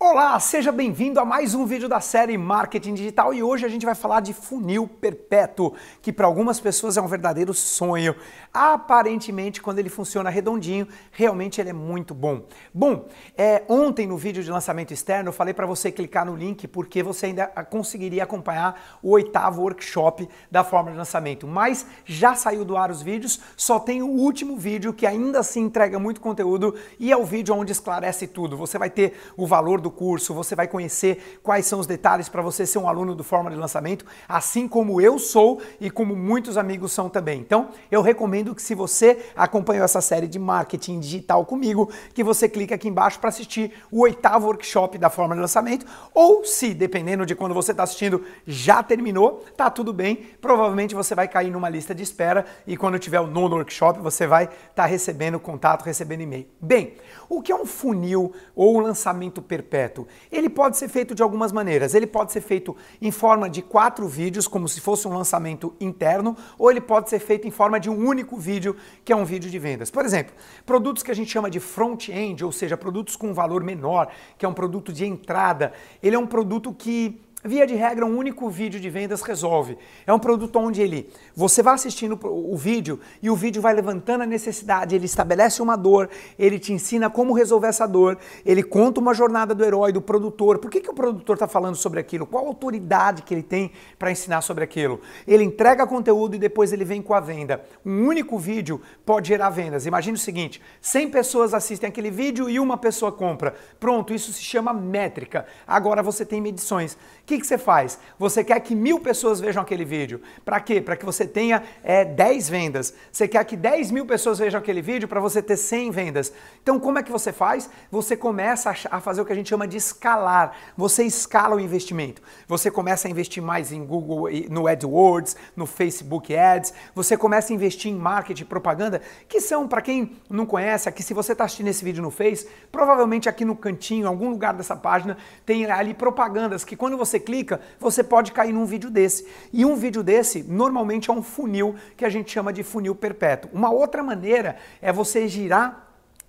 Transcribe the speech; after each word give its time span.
Olá, 0.00 0.38
seja 0.38 0.70
bem-vindo 0.70 1.18
a 1.18 1.24
mais 1.24 1.56
um 1.56 1.66
vídeo 1.66 1.88
da 1.88 1.98
série 1.98 2.38
Marketing 2.38 2.94
Digital 2.94 3.34
e 3.34 3.42
hoje 3.42 3.66
a 3.66 3.68
gente 3.68 3.84
vai 3.84 3.96
falar 3.96 4.20
de 4.20 4.32
funil 4.32 4.86
perpétuo, 4.86 5.74
que 6.00 6.12
para 6.12 6.24
algumas 6.24 6.60
pessoas 6.60 6.96
é 6.96 7.02
um 7.02 7.08
verdadeiro 7.08 7.52
sonho. 7.52 8.14
Aparentemente, 8.54 9.60
quando 9.60 9.80
ele 9.80 9.88
funciona 9.88 10.30
redondinho, 10.30 10.86
realmente 11.10 11.60
ele 11.60 11.70
é 11.70 11.72
muito 11.72 12.14
bom. 12.14 12.44
Bom, 12.72 13.08
é, 13.36 13.64
ontem 13.68 14.06
no 14.06 14.16
vídeo 14.16 14.40
de 14.40 14.52
lançamento 14.52 14.94
externo 14.94 15.30
eu 15.30 15.32
falei 15.32 15.52
para 15.52 15.66
você 15.66 15.90
clicar 15.90 16.24
no 16.24 16.36
link 16.36 16.68
porque 16.68 17.02
você 17.02 17.26
ainda 17.26 17.48
conseguiria 17.48 18.22
acompanhar 18.22 19.00
o 19.02 19.10
oitavo 19.10 19.62
workshop 19.62 20.28
da 20.48 20.62
forma 20.62 20.92
de 20.92 20.96
lançamento, 20.96 21.44
mas 21.44 21.84
já 22.04 22.36
saiu 22.36 22.64
do 22.64 22.76
ar 22.76 22.92
os 22.92 23.02
vídeos, 23.02 23.40
só 23.56 23.80
tem 23.80 24.00
o 24.00 24.06
último 24.06 24.56
vídeo 24.56 24.92
que 24.92 25.04
ainda 25.04 25.40
assim 25.40 25.62
entrega 25.62 25.98
muito 25.98 26.20
conteúdo 26.20 26.76
e 27.00 27.10
é 27.10 27.16
o 27.16 27.24
vídeo 27.24 27.52
onde 27.52 27.72
esclarece 27.72 28.28
tudo. 28.28 28.56
Você 28.56 28.78
vai 28.78 28.90
ter 28.90 29.14
o 29.36 29.44
valor 29.44 29.80
do 29.80 29.87
do 29.88 29.90
curso, 29.90 30.34
você 30.34 30.54
vai 30.54 30.68
conhecer 30.68 31.40
quais 31.42 31.66
são 31.66 31.80
os 31.80 31.86
detalhes 31.86 32.28
para 32.28 32.42
você 32.42 32.66
ser 32.66 32.78
um 32.78 32.88
aluno 32.88 33.14
do 33.14 33.24
Forma 33.24 33.50
de 33.50 33.56
Lançamento, 33.56 34.04
assim 34.28 34.68
como 34.68 35.00
eu 35.00 35.18
sou 35.18 35.60
e 35.80 35.90
como 35.90 36.14
muitos 36.14 36.58
amigos 36.58 36.92
são 36.92 37.08
também. 37.08 37.40
Então, 37.40 37.70
eu 37.90 38.02
recomendo 38.02 38.54
que 38.54 38.60
se 38.60 38.74
você 38.74 39.18
acompanhou 39.34 39.84
essa 39.84 40.02
série 40.02 40.28
de 40.28 40.38
marketing 40.38 41.00
digital 41.00 41.44
comigo, 41.46 41.90
que 42.12 42.22
você 42.22 42.48
clique 42.48 42.74
aqui 42.74 42.88
embaixo 42.88 43.18
para 43.18 43.30
assistir 43.30 43.72
o 43.90 44.02
oitavo 44.02 44.46
workshop 44.46 44.98
da 44.98 45.08
Forma 45.08 45.34
de 45.34 45.40
Lançamento, 45.40 45.86
ou 46.12 46.44
se, 46.44 46.74
dependendo 46.74 47.24
de 47.24 47.34
quando 47.34 47.54
você 47.54 47.70
está 47.70 47.82
assistindo, 47.82 48.22
já 48.46 48.82
terminou, 48.82 49.44
tá 49.56 49.70
tudo 49.70 49.92
bem, 49.92 50.16
provavelmente 50.40 50.94
você 50.94 51.14
vai 51.14 51.26
cair 51.26 51.50
numa 51.50 51.68
lista 51.68 51.94
de 51.94 52.02
espera 52.02 52.44
e 52.66 52.76
quando 52.76 52.98
tiver 52.98 53.20
o 53.20 53.26
nono 53.26 53.56
workshop, 53.56 54.00
você 54.00 54.26
vai 54.26 54.44
estar 54.44 54.74
tá 54.74 54.86
recebendo 54.86 55.40
contato, 55.40 55.84
recebendo 55.84 56.20
e-mail. 56.20 56.46
Bem, 56.60 56.94
o 57.28 57.40
que 57.40 57.52
é 57.52 57.56
um 57.56 57.64
funil 57.64 58.32
ou 58.54 58.76
um 58.76 58.80
lançamento 58.80 59.40
perpétuo? 59.40 59.77
Perpétuo? 59.78 60.06
Ele 60.30 60.48
pode 60.48 60.76
ser 60.76 60.88
feito 60.88 61.14
de 61.14 61.22
algumas 61.22 61.52
maneiras. 61.52 61.94
Ele 61.94 62.06
pode 62.06 62.32
ser 62.32 62.40
feito 62.40 62.76
em 63.00 63.10
forma 63.10 63.48
de 63.48 63.62
quatro 63.62 64.08
vídeos, 64.08 64.48
como 64.48 64.68
se 64.68 64.80
fosse 64.80 65.06
um 65.06 65.14
lançamento 65.14 65.74
interno, 65.80 66.36
ou 66.58 66.70
ele 66.70 66.80
pode 66.80 67.08
ser 67.08 67.20
feito 67.20 67.46
em 67.46 67.50
forma 67.50 67.78
de 67.78 67.88
um 67.88 68.06
único 68.06 68.36
vídeo, 68.36 68.74
que 69.04 69.12
é 69.12 69.16
um 69.16 69.24
vídeo 69.24 69.50
de 69.50 69.58
vendas. 69.58 69.90
Por 69.90 70.04
exemplo, 70.04 70.34
produtos 70.66 71.02
que 71.02 71.10
a 71.10 71.14
gente 71.14 71.30
chama 71.30 71.48
de 71.48 71.60
front-end, 71.60 72.44
ou 72.44 72.50
seja, 72.50 72.76
produtos 72.76 73.14
com 73.14 73.32
valor 73.32 73.62
menor, 73.62 74.08
que 74.36 74.44
é 74.44 74.48
um 74.48 74.54
produto 74.54 74.92
de 74.92 75.06
entrada, 75.06 75.72
ele 76.02 76.16
é 76.16 76.18
um 76.18 76.26
produto 76.26 76.72
que 76.72 77.20
Via 77.44 77.64
de 77.64 77.76
regra, 77.76 78.04
um 78.04 78.18
único 78.18 78.50
vídeo 78.50 78.80
de 78.80 78.90
vendas 78.90 79.22
resolve. 79.22 79.78
É 80.04 80.12
um 80.12 80.18
produto 80.18 80.58
onde 80.58 80.82
ele, 80.82 81.08
você 81.36 81.62
vai 81.62 81.74
assistindo 81.74 82.18
o 82.20 82.56
vídeo 82.56 82.98
e 83.22 83.30
o 83.30 83.36
vídeo 83.36 83.62
vai 83.62 83.72
levantando 83.72 84.22
a 84.22 84.26
necessidade, 84.26 84.96
ele 84.96 85.06
estabelece 85.06 85.62
uma 85.62 85.76
dor, 85.76 86.10
ele 86.36 86.58
te 86.58 86.72
ensina 86.72 87.08
como 87.08 87.32
resolver 87.32 87.68
essa 87.68 87.86
dor, 87.86 88.18
ele 88.44 88.64
conta 88.64 88.98
uma 88.98 89.14
jornada 89.14 89.54
do 89.54 89.64
herói, 89.64 89.92
do 89.92 90.02
produtor. 90.02 90.58
Por 90.58 90.68
que, 90.68 90.80
que 90.80 90.90
o 90.90 90.94
produtor 90.94 91.36
está 91.36 91.46
falando 91.46 91.76
sobre 91.76 92.00
aquilo? 92.00 92.26
Qual 92.26 92.44
autoridade 92.44 93.22
que 93.22 93.32
ele 93.32 93.44
tem 93.44 93.70
para 93.96 94.10
ensinar 94.10 94.40
sobre 94.40 94.64
aquilo? 94.64 95.00
Ele 95.24 95.44
entrega 95.44 95.86
conteúdo 95.86 96.34
e 96.34 96.40
depois 96.40 96.72
ele 96.72 96.84
vem 96.84 97.00
com 97.00 97.14
a 97.14 97.20
venda. 97.20 97.64
Um 97.86 98.04
único 98.08 98.36
vídeo 98.36 98.82
pode 99.06 99.28
gerar 99.28 99.50
vendas. 99.50 99.86
Imagine 99.86 100.16
o 100.16 100.20
seguinte: 100.20 100.60
100 100.80 101.10
pessoas 101.10 101.54
assistem 101.54 101.88
aquele 101.88 102.10
vídeo 102.10 102.50
e 102.50 102.58
uma 102.58 102.76
pessoa 102.76 103.12
compra. 103.12 103.54
Pronto, 103.78 104.12
isso 104.12 104.32
se 104.32 104.42
chama 104.42 104.72
métrica. 104.72 105.46
Agora 105.68 106.02
você 106.02 106.26
tem 106.26 106.40
medições 106.40 106.98
que, 107.28 107.38
que 107.38 107.46
você 107.46 107.58
faz? 107.58 107.98
Você 108.18 108.42
quer 108.42 108.58
que 108.60 108.74
mil 108.74 108.98
pessoas 108.98 109.38
vejam 109.38 109.62
aquele 109.62 109.84
vídeo. 109.84 110.22
Para 110.46 110.58
quê? 110.60 110.80
Para 110.80 110.96
que 110.96 111.04
você 111.04 111.26
tenha 111.26 111.62
é, 111.84 112.02
10 112.02 112.48
vendas. 112.48 112.94
Você 113.12 113.28
quer 113.28 113.44
que 113.44 113.54
10 113.54 113.90
mil 113.90 114.06
pessoas 114.06 114.38
vejam 114.38 114.58
aquele 114.58 114.80
vídeo 114.80 115.06
para 115.06 115.20
você 115.20 115.42
ter 115.42 115.58
100 115.58 115.90
vendas. 115.90 116.32
Então, 116.62 116.80
como 116.80 116.98
é 116.98 117.02
que 117.02 117.12
você 117.12 117.30
faz? 117.30 117.68
Você 117.90 118.16
começa 118.16 118.74
a 118.90 118.98
fazer 118.98 119.20
o 119.20 119.26
que 119.26 119.32
a 119.32 119.36
gente 119.36 119.50
chama 119.50 119.68
de 119.68 119.76
escalar. 119.76 120.56
Você 120.74 121.04
escala 121.04 121.54
o 121.54 121.60
investimento. 121.60 122.22
Você 122.46 122.70
começa 122.70 123.06
a 123.06 123.10
investir 123.10 123.42
mais 123.42 123.72
em 123.72 123.84
Google, 123.84 124.30
no 124.48 124.66
AdWords, 124.66 125.36
no 125.54 125.66
Facebook 125.66 126.34
Ads. 126.34 126.72
Você 126.94 127.14
começa 127.14 127.52
a 127.52 127.54
investir 127.54 127.92
em 127.92 127.94
marketing 127.94 128.46
propaganda, 128.46 129.02
que 129.28 129.38
são, 129.38 129.68
para 129.68 129.82
quem 129.82 130.16
não 130.30 130.46
conhece, 130.46 130.88
aqui 130.88 131.02
se 131.02 131.12
você 131.12 131.32
está 131.32 131.44
assistindo 131.44 131.68
esse 131.68 131.84
vídeo 131.84 132.02
no 132.02 132.10
Face, 132.10 132.48
provavelmente 132.72 133.28
aqui 133.28 133.44
no 133.44 133.54
cantinho, 133.54 134.04
em 134.04 134.08
algum 134.08 134.30
lugar 134.30 134.54
dessa 134.54 134.74
página, 134.74 135.18
tem 135.44 135.66
ali 135.66 135.92
propagandas 135.92 136.64
que 136.64 136.74
quando 136.74 136.96
você 136.96 137.17
você 137.18 137.20
clica, 137.20 137.60
você 137.78 138.02
pode 138.02 138.32
cair 138.32 138.52
num 138.52 138.64
vídeo 138.64 138.90
desse. 138.90 139.26
E 139.52 139.64
um 139.64 139.74
vídeo 139.74 140.02
desse 140.02 140.42
normalmente 140.42 141.10
é 141.10 141.12
um 141.12 141.22
funil 141.22 141.74
que 141.96 142.04
a 142.04 142.08
gente 142.08 142.30
chama 142.30 142.52
de 142.52 142.62
funil 142.62 142.94
perpétuo. 142.94 143.50
Uma 143.52 143.70
outra 143.70 144.02
maneira 144.02 144.56
é 144.80 144.92
você 144.92 145.26
girar 145.26 145.87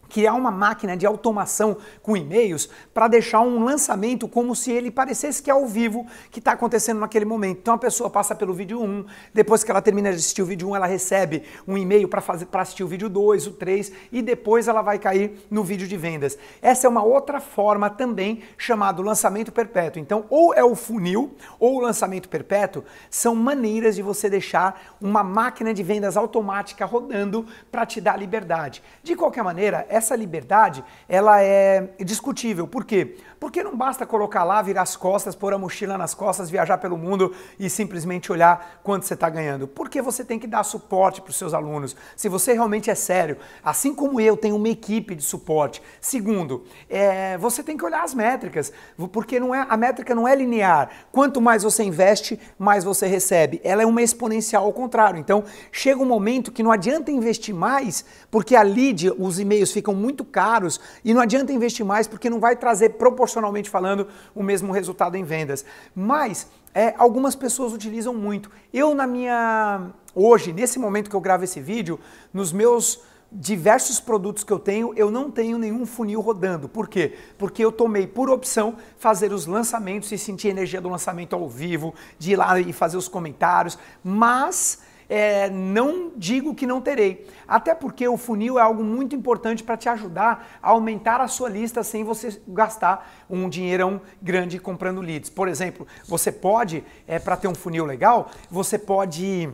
criar 0.09 0.33
uma 0.33 0.51
máquina 0.51 0.97
de 0.97 1.05
automação 1.05 1.77
com 2.01 2.17
e-mails 2.17 2.69
para 2.93 3.07
deixar 3.07 3.41
um 3.41 3.63
lançamento 3.63 4.27
como 4.27 4.55
se 4.55 4.71
ele 4.71 4.91
parecesse 4.91 5.41
que 5.41 5.49
é 5.49 5.53
ao 5.53 5.65
vivo 5.65 6.05
que 6.31 6.39
está 6.39 6.53
acontecendo 6.53 6.99
naquele 6.99 7.25
momento. 7.25 7.59
Então 7.61 7.73
a 7.73 7.77
pessoa 7.77 8.09
passa 8.09 8.35
pelo 8.35 8.53
vídeo 8.53 8.81
1, 8.81 9.05
depois 9.33 9.63
que 9.63 9.71
ela 9.71 9.81
termina 9.81 10.09
de 10.09 10.17
assistir 10.17 10.41
o 10.41 10.45
vídeo 10.45 10.69
1, 10.69 10.75
ela 10.75 10.85
recebe 10.85 11.43
um 11.67 11.77
e-mail 11.77 12.07
para 12.07 12.23
assistir 12.61 12.83
o 12.83 12.87
vídeo 12.87 13.09
2, 13.09 13.47
o 13.47 13.51
3 13.51 13.91
e 14.11 14.21
depois 14.21 14.67
ela 14.67 14.81
vai 14.81 14.97
cair 14.97 15.45
no 15.49 15.63
vídeo 15.63 15.87
de 15.87 15.95
vendas. 15.95 16.37
Essa 16.61 16.87
é 16.87 16.89
uma 16.89 17.03
outra 17.03 17.39
forma 17.39 17.89
também 17.89 18.41
chamado 18.57 19.01
lançamento 19.01 19.51
perpétuo. 19.51 20.01
Então, 20.01 20.25
ou 20.29 20.53
é 20.53 20.63
o 20.63 20.75
funil 20.75 21.35
ou 21.59 21.77
o 21.77 21.81
lançamento 21.81 22.27
perpétuo 22.29 22.83
são 23.09 23.35
maneiras 23.35 23.95
de 23.95 24.01
você 24.01 24.29
deixar 24.29 24.97
uma 24.99 25.23
máquina 25.23 25.73
de 25.73 25.83
vendas 25.83 26.17
automática 26.17 26.85
rodando 26.85 27.45
para 27.71 27.85
te 27.85 28.01
dar 28.01 28.17
liberdade. 28.17 28.81
De 29.03 29.15
qualquer 29.15 29.43
maneira, 29.43 29.85
essa 29.99 30.15
liberdade 30.15 30.83
ela 31.07 31.41
é 31.41 31.93
discutível. 32.03 32.67
Por 32.67 32.83
quê? 32.83 33.17
Porque 33.39 33.63
não 33.63 33.75
basta 33.75 34.05
colocar 34.05 34.43
lá, 34.43 34.61
virar 34.61 34.81
as 34.81 34.97
costas, 34.97 35.33
pôr 35.33 35.53
a 35.53 35.57
mochila 35.57 35.97
nas 35.97 36.13
costas, 36.13 36.49
viajar 36.49 36.77
pelo 36.77 36.97
mundo 36.97 37.33
e 37.57 37.69
simplesmente 37.69 38.31
olhar 38.31 38.81
quanto 38.83 39.05
você 39.05 39.13
está 39.13 39.29
ganhando. 39.29 39.65
Porque 39.65 40.01
você 40.01 40.25
tem 40.25 40.37
que 40.37 40.45
dar 40.45 40.63
suporte 40.63 41.21
para 41.21 41.29
os 41.29 41.37
seus 41.37 41.53
alunos. 41.53 41.95
Se 42.17 42.27
você 42.27 42.51
realmente 42.51 42.89
é 42.89 42.95
sério, 42.95 43.37
assim 43.63 43.95
como 43.95 44.19
eu 44.19 44.35
tenho 44.35 44.57
uma 44.57 44.67
equipe 44.67 45.15
de 45.15 45.23
suporte. 45.23 45.81
Segundo, 46.01 46.65
é, 46.89 47.37
você 47.37 47.63
tem 47.63 47.77
que 47.77 47.85
olhar 47.85 48.03
as 48.03 48.13
métricas, 48.13 48.73
porque 49.13 49.39
não 49.39 49.55
é, 49.55 49.65
a 49.69 49.77
métrica 49.77 50.13
não 50.13 50.27
é 50.27 50.35
linear. 50.35 50.89
Quanto 51.09 51.39
mais 51.39 51.63
você 51.63 51.81
investe, 51.83 52.37
mais 52.57 52.83
você 52.83 53.07
recebe. 53.07 53.61
Ela 53.63 53.83
é 53.83 53.85
uma 53.85 54.01
exponencial 54.01 54.65
ao 54.65 54.73
contrário. 54.73 55.17
Então, 55.17 55.45
chega 55.71 56.01
um 56.01 56.05
momento 56.05 56.51
que 56.51 56.61
não 56.61 56.73
adianta 56.73 57.09
investir 57.09 57.55
mais, 57.55 58.03
porque 58.29 58.53
a 58.53 58.61
lead, 58.63 59.13
os 59.17 59.39
e-mails 59.39 59.71
ficam 59.71 59.95
muito 59.95 60.25
caros 60.25 60.77
e 61.05 61.13
não 61.13 61.21
adianta 61.21 61.53
investir 61.53 61.85
mais 61.85 62.05
porque 62.05 62.29
não 62.29 62.41
vai 62.41 62.57
trazer 62.57 62.89
proporcionalmente 62.89 63.28
falando 63.69 64.07
o 64.33 64.43
mesmo 64.43 64.71
resultado 64.71 65.15
em 65.15 65.23
vendas. 65.23 65.65
Mas 65.95 66.47
é, 66.73 66.93
algumas 66.97 67.35
pessoas 67.35 67.73
utilizam 67.73 68.13
muito. 68.13 68.51
Eu 68.73 68.93
na 68.93 69.07
minha 69.07 69.91
hoje, 70.13 70.51
nesse 70.53 70.79
momento 70.79 71.09
que 71.09 71.15
eu 71.15 71.21
gravo 71.21 71.43
esse 71.43 71.59
vídeo, 71.59 71.99
nos 72.33 72.51
meus 72.51 73.01
diversos 73.31 73.99
produtos 73.99 74.43
que 74.43 74.51
eu 74.51 74.57
tenho, 74.57 74.93
eu 74.95 75.11
não 75.11 75.29
tenho 75.29 75.57
nenhum 75.57 75.85
funil 75.85 76.19
rodando. 76.19 76.67
Por 76.67 76.87
quê? 76.87 77.15
Porque 77.37 77.63
eu 77.63 77.71
tomei 77.71 78.07
por 78.07 78.29
opção 78.29 78.75
fazer 78.97 79.31
os 79.31 79.45
lançamentos 79.45 80.11
e 80.11 80.17
sentir 80.17 80.47
a 80.47 80.51
energia 80.51 80.81
do 80.81 80.89
lançamento 80.89 81.35
ao 81.35 81.47
vivo, 81.47 81.93
de 82.17 82.31
ir 82.31 82.35
lá 82.35 82.59
e 82.59 82.73
fazer 82.73 82.97
os 82.97 83.07
comentários, 83.07 83.77
mas 84.03 84.81
é, 85.09 85.49
não 85.49 86.11
digo 86.15 86.53
que 86.53 86.67
não 86.67 86.79
terei. 86.79 87.27
Até 87.47 87.73
porque 87.73 88.07
o 88.07 88.15
funil 88.15 88.59
é 88.59 88.61
algo 88.61 88.83
muito 88.83 89.15
importante 89.15 89.63
para 89.63 89.75
te 89.75 89.89
ajudar 89.89 90.59
a 90.61 90.69
aumentar 90.69 91.19
a 91.19 91.27
sua 91.27 91.49
lista 91.49 91.83
sem 91.83 92.03
você 92.03 92.39
gastar 92.47 93.25
um 93.27 93.49
dinheirão 93.49 93.99
grande 94.21 94.59
comprando 94.59 95.01
leads. 95.01 95.29
Por 95.29 95.47
exemplo, 95.47 95.87
você 96.07 96.31
pode, 96.31 96.83
é, 97.07 97.17
para 97.17 97.35
ter 97.35 97.47
um 97.47 97.55
funil 97.55 97.85
legal, 97.85 98.29
você 98.51 98.77
pode 98.77 99.49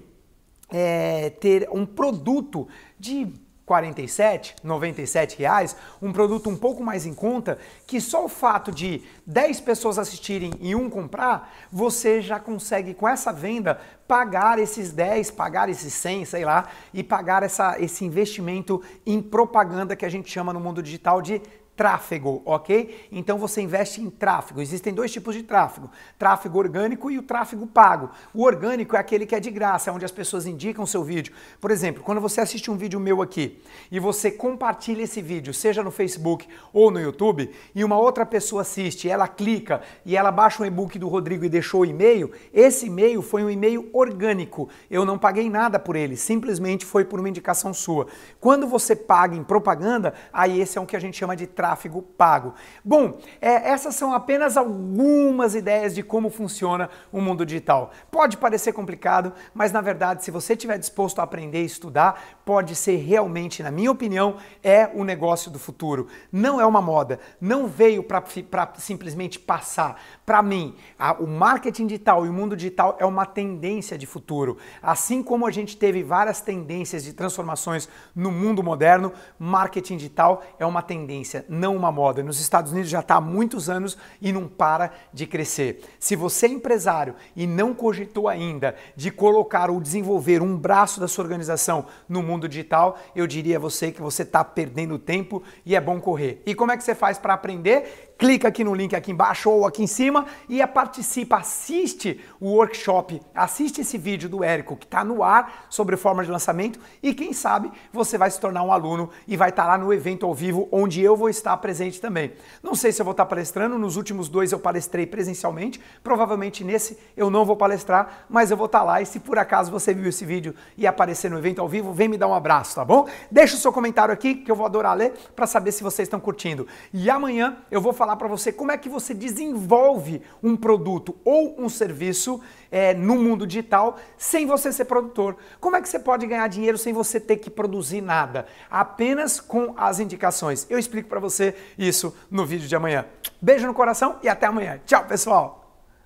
é, 0.70 1.30
ter 1.30 1.70
um 1.72 1.86
produto 1.86 2.68
de 3.00 3.32
47, 3.66 4.56
97 4.64 5.40
reais, 5.40 5.76
um 6.02 6.14
produto 6.14 6.50
um 6.50 6.56
pouco 6.56 6.84
mais 6.84 7.06
em 7.06 7.14
conta, 7.14 7.58
que 7.88 8.00
só 8.00 8.26
o 8.26 8.30
fato 8.30 8.72
de 8.72 9.02
10 9.26 9.62
pessoas 9.62 9.98
assistirem 9.98 10.54
e 10.60 10.76
um 10.76 10.90
comprar, 10.90 11.52
você 11.72 12.22
já 12.22 12.40
consegue 12.40 12.94
com 12.94 13.08
essa 13.08 13.34
venda 13.34 13.80
pagar 14.08 14.60
esses 14.60 14.92
10, 14.92 15.32
pagar 15.32 15.68
esses 15.68 15.94
100, 15.94 16.26
sei 16.26 16.46
lá, 16.46 16.70
e 16.94 17.04
pagar 17.04 17.42
essa, 17.42 17.80
esse 17.80 18.06
investimento 18.06 18.84
em 19.06 19.20
propaganda 19.20 19.96
que 19.96 20.06
a 20.06 20.10
gente 20.10 20.32
chama 20.32 20.54
no 20.54 20.60
mundo 20.60 20.84
digital 20.84 21.22
de 21.22 21.42
tráfego, 21.76 22.42
ok? 22.46 23.08
Então 23.12 23.38
você 23.38 23.62
investe 23.62 24.02
em 24.02 24.10
tráfego. 24.10 24.62
Existem 24.62 24.94
dois 24.94 25.12
tipos 25.12 25.36
de 25.36 25.44
tráfego: 25.44 25.90
tráfego 26.18 26.58
orgânico 26.58 27.12
e 27.12 27.18
o 27.18 27.24
tráfego 27.24 27.68
pago. 27.68 28.10
O 28.34 28.44
orgânico 28.44 28.96
é 28.96 29.00
aquele 29.00 29.26
que 29.26 29.36
é 29.36 29.40
de 29.40 29.52
graça, 29.52 29.92
onde 29.92 30.06
as 30.06 30.12
pessoas 30.12 30.46
indicam 30.46 30.86
seu 30.86 31.04
vídeo. 31.04 31.34
Por 31.60 31.72
exemplo, 31.72 32.04
quando 32.04 32.22
você 32.22 32.42
assiste 32.42 32.72
um 32.72 32.78
vídeo 32.78 33.00
meu 33.00 33.22
aqui 33.22 33.62
e 33.92 34.00
você 34.00 34.32
compartilha 34.32 35.04
esse 35.04 35.22
vídeo, 35.22 35.54
seja 35.54 35.84
no 35.84 35.92
Facebook 35.92 36.48
ou 36.72 36.90
no 36.90 37.00
YouTube, 37.00 37.52
e 37.74 37.84
uma 37.84 37.98
outra 37.98 38.26
pessoa 38.26 38.62
assiste, 38.62 39.10
ela 39.10 39.28
clica 39.28 39.82
e 40.06 40.16
ela 40.16 40.32
baixa 40.32 40.64
um 40.64 40.66
e-book 40.66 40.98
do 40.98 41.08
Rodrigo 41.08 41.46
e 41.46 41.50
deixou 41.50 41.82
o 41.82 41.86
e-mail, 41.86 42.32
esse 42.54 42.88
e-mail 42.88 43.22
foi 43.22 43.44
um 43.44 43.50
e-mail 43.50 43.90
orgânico. 43.92 44.70
Eu 44.90 45.04
não 45.06 45.18
paguei 45.18 45.50
nada 45.50 45.78
por 45.78 45.96
ele, 45.96 46.16
simplesmente 46.16 46.86
foi 46.86 47.04
por 47.04 47.20
uma 47.20 47.30
indicação 47.30 47.74
sua. 47.74 48.08
Quando 48.40 48.68
você 48.68 48.96
paga 48.96 49.36
em 49.36 49.44
propaganda, 49.44 50.14
aí 50.32 50.62
esse 50.62 50.78
é 50.78 50.82
o 50.82 50.86
que 50.86 50.96
a 50.96 51.00
gente 51.00 51.18
chama 51.18 51.36
de 51.36 51.46
tráfego 51.48 51.65
tráfego 51.66 52.00
pago. 52.04 52.54
Bom, 52.84 53.18
é, 53.42 53.72
essas 53.72 53.96
são 53.96 54.14
apenas 54.14 54.56
algumas 54.56 55.56
ideias 55.56 55.96
de 55.96 56.04
como 56.04 56.30
funciona 56.30 56.92
o 57.12 57.20
mundo 57.20 57.44
digital. 57.44 57.90
Pode 58.12 58.38
parecer 58.38 58.72
complicado, 58.72 59.34
mas 59.52 59.72
na 59.72 59.82
verdade, 59.82 60.24
se 60.24 60.30
você 60.30 60.54
estiver 60.54 60.78
disposto 60.78 61.20
a 61.20 61.24
aprender 61.24 61.64
e 61.64 61.66
estudar, 61.66 62.24
pode 62.46 62.76
ser 62.76 62.98
realmente, 62.98 63.64
na 63.64 63.72
minha 63.72 63.90
opinião, 63.90 64.36
é 64.64 64.92
o 64.94 65.04
negócio 65.04 65.50
do 65.50 65.58
futuro. 65.58 66.08
Não 66.32 66.62
é 66.62 66.66
uma 66.68 66.82
moda, 66.84 67.20
não 67.42 67.66
veio 67.66 68.04
para 68.04 68.72
simplesmente 68.78 69.40
passar. 69.40 70.00
Para 70.24 70.44
mim, 70.44 70.76
a, 71.00 71.14
o 71.14 71.26
marketing 71.26 71.88
digital 71.88 72.28
e 72.28 72.30
o 72.30 72.34
mundo 72.34 72.56
digital 72.56 72.96
é 73.00 73.06
uma 73.06 73.26
tendência 73.26 73.98
de 73.98 74.06
futuro. 74.06 74.60
Assim 74.84 75.24
como 75.24 75.48
a 75.48 75.52
gente 75.52 75.76
teve 75.76 76.04
várias 76.04 76.42
tendências 76.42 77.04
de 77.04 77.12
transformações 77.12 77.90
no 78.16 78.32
mundo 78.32 78.62
moderno, 78.62 79.12
marketing 79.40 79.98
digital 79.98 80.44
é 80.60 80.66
uma 80.66 80.84
tendência, 80.84 81.44
não 81.56 81.76
uma 81.76 81.92
moda. 81.92 82.22
Nos 82.22 82.40
Estados 82.40 82.72
Unidos 82.72 82.90
já 82.90 83.00
está 83.00 83.16
há 83.16 83.22
muitos 83.22 83.70
anos 83.70 83.98
e 84.22 84.32
não 84.32 84.48
para 84.48 84.92
de 85.14 85.26
crescer. 85.26 85.82
Se 86.00 86.16
você 86.16 86.46
é 86.46 86.50
empresário 86.50 87.16
e 87.36 87.48
não 87.48 87.74
cogitou 87.74 88.28
ainda 88.28 88.76
de 88.96 89.10
colocar 89.10 89.70
ou 89.70 89.80
desenvolver 89.80 90.42
um 90.42 90.58
braço 90.58 91.00
da 91.00 91.08
sua 91.08 91.24
organização 91.24 91.86
no 92.08 92.22
mundo 92.22 92.48
digital, 92.48 93.00
eu 93.16 93.26
diria 93.26 93.58
a 93.58 93.60
você 93.60 93.92
que 93.92 94.02
você 94.02 94.24
está 94.24 94.44
perdendo 94.44 95.00
tempo 95.00 95.42
e 95.66 95.76
é 95.76 95.82
bom 95.82 96.00
correr. 96.00 96.42
E 96.46 96.54
como 96.54 96.72
é 96.72 96.78
que 96.78 96.84
você 96.84 96.94
faz 96.94 97.18
para 97.18 97.34
aprender? 97.34 98.14
Clica 98.18 98.48
aqui 98.48 98.64
no 98.64 98.74
link 98.74 98.96
aqui 98.96 99.12
embaixo 99.12 99.50
ou 99.50 99.66
aqui 99.66 99.84
em 99.84 99.88
cima 99.88 100.26
e 100.48 100.66
participa, 100.66 101.38
assiste 101.38 102.20
o 102.40 102.50
workshop, 102.52 103.22
assiste 103.34 103.82
esse 103.82 103.98
vídeo 103.98 104.28
do 104.28 104.44
Érico 104.44 104.76
que 104.76 104.86
está 104.86 105.04
no 105.04 105.24
ar 105.24 105.66
sobre 105.70 105.96
forma 105.96 106.24
de 106.24 106.32
lançamento 106.32 106.80
e 107.02 107.14
quem 107.14 107.34
sabe 107.34 107.72
você 107.94 108.18
vai 108.18 108.32
se 108.32 108.40
tornar 108.40 108.64
um 108.64 108.72
aluno 108.72 109.10
e 109.28 109.38
vai 109.38 109.50
estar 109.50 109.64
tá 109.64 109.70
lá 109.70 109.78
no 109.78 109.94
evento 109.94 110.26
ao 110.26 110.34
vivo 110.34 110.68
onde 110.72 111.02
eu 111.02 111.16
vou 111.16 111.30
estar 111.30 111.56
presente 111.58 112.02
também. 112.02 112.34
Não 112.64 112.76
sei 112.76 112.92
se 112.92 113.02
eu 113.02 113.06
vou 113.06 113.12
estar 113.12 113.26
tá 113.26 113.30
palestrando, 113.30 113.78
nos 113.78 113.96
últimos 113.96 114.28
dois 114.30 114.52
eu 114.52 114.60
palestrei 114.60 115.06
presencialmente, 115.06 115.80
provavelmente 116.04 116.64
nesse 116.64 116.98
eu 117.16 117.30
não 117.30 117.46
vou 117.46 117.56
palestrar, 117.56 118.26
mas 118.30 118.52
eu 118.52 118.58
vou 118.58 118.66
estar 118.66 118.80
tá 118.80 118.86
lá 118.86 119.02
e 119.02 119.06
se 119.06 119.20
por 119.20 119.38
acaso 119.38 119.72
você 119.72 119.94
viu 119.94 120.10
esse 120.10 120.26
vídeo 120.26 120.56
e 120.78 120.88
aparecer 120.88 121.30
no 121.30 121.38
evento 121.38 121.62
ao 121.62 121.68
vivo, 121.68 121.94
vem 121.94 122.08
me 122.08 122.18
dar 122.18 122.28
um 122.28 122.34
abraço, 122.34 122.76
tá 122.76 122.86
bom? 122.86 123.08
Deixa 123.30 123.56
o 123.56 123.60
seu 123.60 123.72
comentário 123.72 124.14
aqui 124.14 124.36
que 124.36 124.52
eu 124.52 124.56
vou 124.56 124.66
adorar 124.66 124.96
ler 124.96 125.14
para 125.36 125.46
saber 125.46 125.72
se 125.72 125.84
vocês 125.84 126.08
estão 126.08 126.20
curtindo. 126.20 126.68
E 126.94 127.10
amanhã 127.10 127.58
eu 127.70 127.82
vou 127.82 127.94
falar 127.94 128.05
falar 128.06 128.18
para 128.18 128.28
você 128.28 128.52
como 128.52 128.72
é 128.72 128.78
que 128.78 128.88
você 128.88 129.16
desenvolve 129.16 130.22
um 130.44 130.56
produto 130.56 131.16
ou 131.26 131.60
um 131.60 131.68
serviço 131.68 132.40
é, 132.72 132.94
no 132.94 133.16
mundo 133.16 133.48
digital 133.48 133.98
sem 134.16 134.46
você 134.46 134.72
ser 134.72 134.86
produtor. 134.86 135.36
Como 135.60 135.76
é 135.76 135.82
que 135.82 135.90
você 135.90 135.98
pode 135.98 136.28
ganhar 136.28 136.48
dinheiro 136.48 136.78
sem 136.78 136.94
você 136.94 137.20
ter 137.20 137.38
que 137.38 137.50
produzir 137.50 138.02
nada? 138.02 138.46
Apenas 138.70 139.40
com 139.40 139.74
as 139.76 140.00
indicações. 140.00 140.68
Eu 140.70 140.78
explico 140.78 141.10
para 141.10 141.20
você 141.20 141.56
isso 141.80 142.16
no 142.30 142.46
vídeo 142.46 142.68
de 142.68 142.76
amanhã. 142.76 143.06
Beijo 143.42 143.66
no 143.66 143.74
coração 143.74 144.18
e 144.22 144.30
até 144.30 144.46
amanhã. 144.46 144.80
Tchau, 144.86 145.06
pessoal! 145.06 145.65